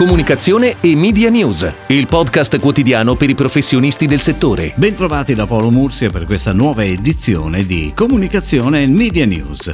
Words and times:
Comunicazione 0.00 0.76
e 0.80 0.96
Media 0.96 1.28
News, 1.28 1.70
il 1.88 2.06
podcast 2.06 2.58
quotidiano 2.58 3.16
per 3.16 3.28
i 3.28 3.34
professionisti 3.34 4.06
del 4.06 4.20
settore. 4.20 4.72
Bentrovati 4.76 5.34
da 5.34 5.44
Paolo 5.44 5.70
Mursia 5.70 6.08
per 6.08 6.24
questa 6.24 6.54
nuova 6.54 6.82
edizione 6.82 7.66
di 7.66 7.92
Comunicazione 7.94 8.82
e 8.82 8.86
Media 8.86 9.26
News. 9.26 9.70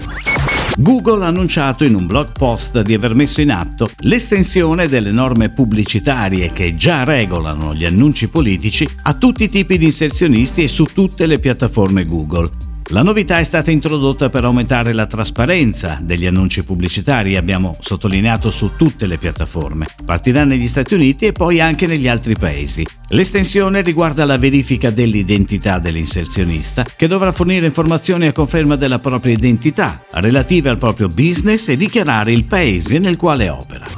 Google 0.79 1.23
ha 1.23 1.29
annunciato 1.29 1.85
in 1.85 1.95
un 1.95 2.07
blog 2.07 2.33
post 2.33 2.83
di 2.83 2.93
aver 2.93 3.15
messo 3.15 3.41
in 3.41 3.53
atto 3.53 3.89
l'estensione 3.99 4.89
delle 4.89 5.13
norme 5.13 5.51
pubblicitarie 5.51 6.51
che 6.51 6.75
già 6.75 7.05
regolano 7.05 7.73
gli 7.73 7.85
annunci 7.85 8.27
politici 8.27 8.85
a 9.03 9.15
tutti 9.15 9.45
i 9.45 9.49
tipi 9.49 9.79
di 9.79 9.85
inserzionisti 9.85 10.65
e 10.65 10.69
su 10.69 10.87
tutte 10.87 11.27
le 11.27 11.39
piattaforme 11.39 12.05
Google. 12.05 12.76
La 12.91 13.03
novità 13.03 13.41
è 13.41 13.43
stata 13.43 13.73
introdotta 13.73 14.31
per 14.31 14.45
aumentare 14.45 14.93
la 14.93 15.07
trasparenza 15.07 15.99
degli 16.01 16.25
annunci 16.25 16.63
pubblicitari, 16.63 17.35
abbiamo 17.35 17.77
sottolineato 17.81 18.49
su 18.53 18.77
tutte 18.77 19.07
le 19.07 19.19
piattaforme. 19.19 19.87
Partirà 20.05 20.45
negli 20.45 20.69
Stati 20.69 20.95
Uniti 20.95 21.27
e 21.27 21.33
poi 21.33 21.61
anche 21.61 21.89
negli 21.89 22.07
altri 22.07 22.37
paesi. 22.37 22.87
L'estensione 23.09 23.83
riguarda 23.83 24.25
la 24.25 24.39
verifica 24.39 24.91
dell'identità 24.91 25.81
dell'inserzionista, 25.81 26.85
che 26.97 27.09
dovrà 27.09 27.33
fornire 27.33 27.67
informazioni 27.67 28.29
a 28.29 28.33
conferma 28.33 28.77
della 28.77 29.01
propria 29.01 29.35
identità, 29.35 30.05
relative 30.13 30.69
al 30.69 30.79
proprio 30.79 31.09
business 31.09 31.69
e 31.69 31.77
dichiarare 31.77 32.31
il 32.31 32.45
paese 32.45 33.01
nel 33.01 33.17
quale 33.17 33.49
opera. 33.49 33.96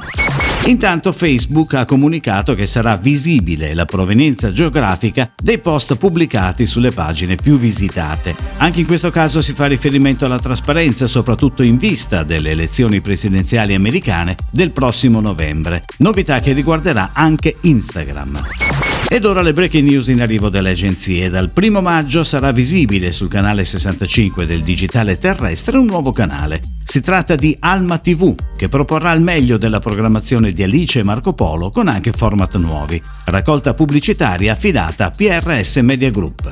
Intanto 0.65 1.11
Facebook 1.11 1.73
ha 1.73 1.85
comunicato 1.85 2.53
che 2.53 2.67
sarà 2.67 2.95
visibile 2.95 3.73
la 3.73 3.85
provenienza 3.85 4.51
geografica 4.51 5.31
dei 5.41 5.57
post 5.57 5.95
pubblicati 5.95 6.65
sulle 6.65 6.91
pagine 6.91 7.35
più 7.35 7.57
visitate. 7.57 8.35
Anche 8.57 8.81
in 8.81 8.85
questo 8.85 9.09
caso 9.09 9.41
si 9.41 9.53
fa 9.53 9.65
riferimento 9.65 10.25
alla 10.25 10.39
trasparenza, 10.39 11.07
soprattutto 11.07 11.63
in 11.63 11.77
vista 11.77 12.23
delle 12.23 12.51
elezioni 12.51 13.01
presidenziali 13.01 13.73
americane 13.73 14.35
del 14.51 14.71
prossimo 14.71 15.19
novembre, 15.19 15.85
novità 15.97 16.39
che 16.39 16.53
riguarderà 16.53 17.11
anche 17.13 17.57
Instagram. 17.61 18.88
Ed 19.11 19.25
ora 19.25 19.41
le 19.41 19.53
breaking 19.53 19.89
news 19.89 20.07
in 20.09 20.21
arrivo 20.21 20.49
dalle 20.49 20.69
agenzie. 20.69 21.31
Dal 21.31 21.49
primo 21.49 21.81
maggio 21.81 22.23
sarà 22.23 22.51
visibile 22.51 23.11
sul 23.11 23.27
canale 23.27 23.63
65 23.63 24.45
del 24.45 24.61
digitale 24.61 25.17
terrestre 25.17 25.79
un 25.79 25.87
nuovo 25.87 26.11
canale. 26.11 26.61
Si 26.83 27.01
tratta 27.01 27.35
di 27.35 27.57
Alma 27.59 27.97
TV, 27.97 28.35
che 28.55 28.69
proporrà 28.69 29.11
il 29.13 29.21
meglio 29.21 29.57
della 29.57 29.79
programmazione 29.79 30.51
di 30.51 30.61
Alice 30.61 30.99
e 30.99 31.03
Marco 31.03 31.33
Polo 31.33 31.71
con 31.71 31.87
anche 31.87 32.11
format 32.11 32.55
nuovi. 32.57 33.01
Raccolta 33.25 33.73
pubblicitaria 33.73 34.51
affidata 34.51 35.05
a 35.05 35.09
PRS 35.09 35.77
Media 35.77 36.11
Group. 36.11 36.47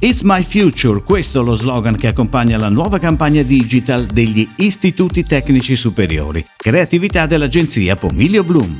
It's 0.00 0.20
My 0.20 0.42
Future, 0.42 1.00
questo 1.02 1.40
è 1.40 1.44
lo 1.44 1.54
slogan 1.54 1.96
che 1.96 2.08
accompagna 2.08 2.58
la 2.58 2.68
nuova 2.68 2.98
campagna 2.98 3.42
digital 3.42 4.04
degli 4.04 4.46
istituti 4.56 5.22
tecnici 5.24 5.74
superiori, 5.74 6.44
creatività 6.56 7.24
dell'agenzia 7.24 7.96
Pomiglio 7.96 8.44
Bloom. 8.44 8.78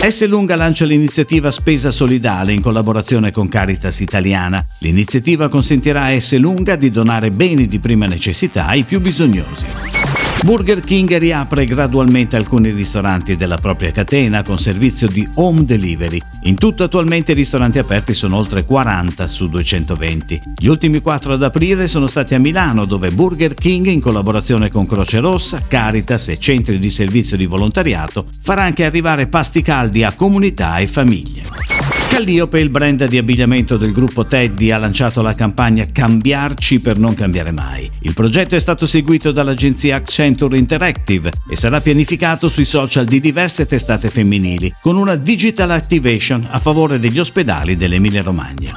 S. 0.00 0.26
Lunga 0.28 0.54
lancia 0.54 0.84
l'iniziativa 0.84 1.50
Spesa 1.50 1.90
Solidale 1.90 2.52
in 2.52 2.62
collaborazione 2.62 3.32
con 3.32 3.48
Caritas 3.48 3.98
Italiana. 3.98 4.64
L'iniziativa 4.78 5.48
consentirà 5.48 6.04
a 6.04 6.18
S. 6.18 6.38
Lunga 6.38 6.76
di 6.76 6.90
donare 6.90 7.30
beni 7.30 7.66
di 7.66 7.80
prima 7.80 8.06
necessità 8.06 8.66
ai 8.66 8.84
più 8.84 9.00
bisognosi. 9.00 9.97
Burger 10.44 10.80
King 10.80 11.16
riapre 11.18 11.64
gradualmente 11.64 12.36
alcuni 12.36 12.70
ristoranti 12.70 13.36
della 13.36 13.56
propria 13.56 13.92
catena 13.92 14.42
con 14.42 14.58
servizio 14.58 15.08
di 15.08 15.28
home 15.34 15.64
delivery. 15.64 16.22
In 16.42 16.54
tutto 16.54 16.84
attualmente 16.84 17.32
i 17.32 17.34
ristoranti 17.34 17.78
aperti 17.78 18.14
sono 18.14 18.36
oltre 18.36 18.64
40 18.64 19.26
su 19.26 19.48
220. 19.48 20.42
Gli 20.56 20.68
ultimi 20.68 21.00
4 21.00 21.34
ad 21.34 21.42
aprire 21.42 21.86
sono 21.86 22.06
stati 22.06 22.34
a 22.34 22.38
Milano 22.38 22.84
dove 22.84 23.10
Burger 23.10 23.54
King 23.54 23.86
in 23.86 24.00
collaborazione 24.00 24.70
con 24.70 24.86
Croce 24.86 25.18
Rossa, 25.18 25.62
Caritas 25.66 26.28
e 26.28 26.38
centri 26.38 26.78
di 26.78 26.88
servizio 26.88 27.36
di 27.36 27.46
volontariato 27.46 28.26
farà 28.40 28.62
anche 28.62 28.84
arrivare 28.84 29.26
pasti 29.26 29.60
caldi 29.60 30.04
a 30.04 30.12
comunità 30.12 30.78
e 30.78 30.86
famiglie. 30.86 31.77
Calliope, 32.08 32.58
il 32.58 32.70
brand 32.70 33.06
di 33.06 33.18
abbigliamento 33.18 33.76
del 33.76 33.92
gruppo 33.92 34.26
Teddy, 34.26 34.70
ha 34.70 34.78
lanciato 34.78 35.20
la 35.20 35.34
campagna 35.34 35.86
Cambiarci 35.86 36.80
per 36.80 36.98
non 36.98 37.14
cambiare 37.14 37.50
mai. 37.52 37.88
Il 38.00 38.14
progetto 38.14 38.56
è 38.56 38.58
stato 38.58 38.86
seguito 38.86 39.30
dall'agenzia 39.30 39.96
Accenture 39.96 40.56
Interactive 40.56 41.32
e 41.48 41.54
sarà 41.54 41.80
pianificato 41.80 42.48
sui 42.48 42.64
social 42.64 43.04
di 43.04 43.20
diverse 43.20 43.66
testate 43.66 44.10
femminili, 44.10 44.74
con 44.80 44.96
una 44.96 45.16
digital 45.16 45.70
activation 45.70 46.46
a 46.50 46.58
favore 46.58 46.98
degli 46.98 47.18
ospedali 47.18 47.76
dell'Emilia 47.76 48.22
Romagna. 48.22 48.72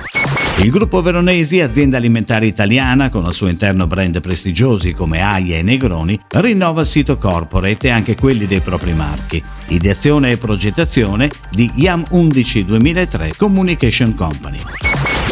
Il 0.57 0.69
gruppo 0.69 1.01
Veronesi, 1.01 1.59
azienda 1.59 1.97
alimentare 1.97 2.45
italiana 2.45 3.09
con 3.09 3.25
al 3.25 3.34
suo 3.34 3.47
interno 3.47 3.88
brand 3.88 4.22
prestigiosi 4.22 4.94
come 4.94 5.22
Aia 5.22 5.57
e 5.57 5.63
Negroni, 5.63 6.19
rinnova 6.28 6.81
il 6.81 6.88
sito 6.88 7.17
corporate 7.17 7.88
e 7.88 7.91
anche 7.91 8.16
quelli 8.16 8.45
dei 8.45 8.62
propri 8.62 8.94
marchi. 8.94 9.44
Ideazione 9.69 10.31
e 10.31 10.38
progettazione 10.38 11.29
di 11.50 11.72
IAM 11.75 12.03
11 12.09 12.66
2003 12.66 13.34
Communication 13.38 14.13
Company. 14.13 14.59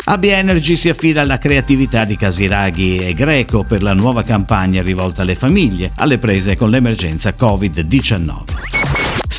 AB 0.05 0.23
Energy 0.23 0.75
si 0.75 0.89
affida 0.89 1.21
alla 1.21 1.37
creatività 1.37 2.03
di 2.03 2.17
Casiraghi 2.17 2.97
e 2.97 3.13
Greco 3.13 3.63
per 3.63 3.83
la 3.83 3.93
nuova 3.93 4.23
campagna 4.23 4.81
rivolta 4.81 5.21
alle 5.21 5.35
famiglie 5.35 5.91
alle 5.95 6.17
prese 6.17 6.55
con 6.55 6.71
l'emergenza 6.71 7.35
Covid-19. 7.37 8.78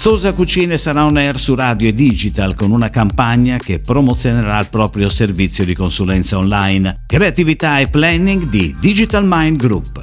Stosa 0.01 0.33
Cucine 0.33 0.79
sarà 0.79 1.05
on 1.05 1.19
air 1.19 1.39
su 1.39 1.55
radio 1.55 1.87
e 1.87 1.93
digital 1.93 2.55
con 2.55 2.71
una 2.71 2.89
campagna 2.89 3.59
che 3.59 3.81
promozionerà 3.81 4.59
il 4.59 4.71
proprio 4.71 5.11
servizio 5.11 5.63
di 5.63 5.75
consulenza 5.75 6.39
online, 6.39 7.03
creatività 7.05 7.81
e 7.81 7.89
planning 7.89 8.45
di 8.45 8.75
Digital 8.81 9.27
Mind 9.27 9.59
Group. 9.59 10.03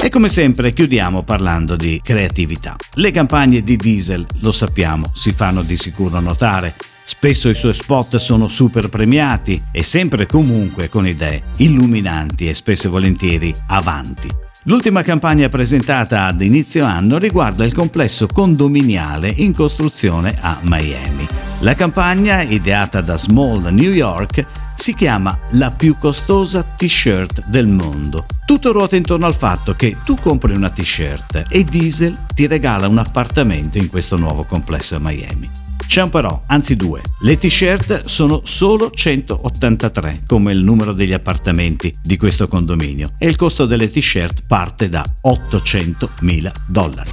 E 0.00 0.08
come 0.08 0.30
sempre 0.30 0.72
chiudiamo 0.72 1.22
parlando 1.22 1.76
di 1.76 2.00
creatività. 2.02 2.76
Le 2.94 3.10
campagne 3.10 3.62
di 3.62 3.76
diesel, 3.76 4.24
lo 4.40 4.52
sappiamo, 4.52 5.10
si 5.12 5.32
fanno 5.32 5.60
di 5.60 5.76
sicuro 5.76 6.18
notare. 6.18 6.74
Spesso 7.04 7.50
i 7.50 7.54
suoi 7.54 7.74
spot 7.74 8.16
sono 8.16 8.48
super 8.48 8.88
premiati 8.88 9.62
e 9.70 9.82
sempre 9.82 10.24
comunque 10.24 10.88
con 10.88 11.06
idee 11.06 11.42
illuminanti 11.58 12.48
e 12.48 12.54
spesso 12.54 12.86
e 12.86 12.90
volentieri 12.90 13.54
avanti. 13.66 14.49
L'ultima 14.64 15.00
campagna 15.00 15.48
presentata 15.48 16.26
ad 16.26 16.42
inizio 16.42 16.84
anno 16.84 17.16
riguarda 17.16 17.64
il 17.64 17.72
complesso 17.72 18.26
condominiale 18.26 19.32
in 19.36 19.54
costruzione 19.54 20.36
a 20.38 20.60
Miami. 20.64 21.26
La 21.60 21.74
campagna, 21.74 22.42
ideata 22.42 23.00
da 23.00 23.16
Small 23.16 23.72
New 23.72 23.90
York, 23.90 24.44
si 24.74 24.94
chiama 24.94 25.38
La 25.52 25.70
più 25.70 25.96
costosa 25.98 26.62
t-shirt 26.62 27.46
del 27.46 27.68
mondo. 27.68 28.26
Tutto 28.44 28.72
ruota 28.72 28.96
intorno 28.96 29.24
al 29.24 29.34
fatto 29.34 29.72
che 29.72 29.96
tu 30.04 30.16
compri 30.16 30.54
una 30.54 30.68
t-shirt 30.68 31.44
e 31.48 31.64
Diesel 31.64 32.26
ti 32.34 32.46
regala 32.46 32.86
un 32.86 32.98
appartamento 32.98 33.78
in 33.78 33.88
questo 33.88 34.18
nuovo 34.18 34.44
complesso 34.44 34.94
a 34.94 34.98
Miami. 35.00 35.59
C'è 35.90 36.02
un 36.02 36.08
però, 36.08 36.40
anzi 36.46 36.76
due. 36.76 37.02
Le 37.22 37.36
t-shirt 37.36 38.04
sono 38.04 38.42
solo 38.44 38.92
183, 38.92 40.22
come 40.24 40.52
il 40.52 40.62
numero 40.62 40.92
degli 40.92 41.12
appartamenti 41.12 41.92
di 42.00 42.16
questo 42.16 42.46
condominio, 42.46 43.10
e 43.18 43.26
il 43.26 43.34
costo 43.34 43.66
delle 43.66 43.90
t-shirt 43.90 44.42
parte 44.46 44.88
da 44.88 45.04
800.000 45.26 46.52
dollari. 46.68 47.10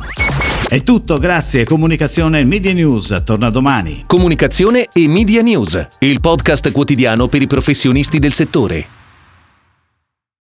È 0.70 0.84
tutto, 0.84 1.18
grazie. 1.18 1.64
Comunicazione 1.64 2.42
e 2.42 2.46
Media 2.46 2.72
News 2.72 3.20
torna 3.26 3.50
domani. 3.50 4.04
Comunicazione 4.06 4.90
e 4.94 5.08
Media 5.08 5.42
News, 5.42 5.88
il 6.02 6.22
podcast 6.22 6.72
quotidiano 6.72 7.28
per 7.28 7.42
i 7.42 7.48
professionisti 7.48 8.20
del 8.20 8.34
settore. 8.34 8.97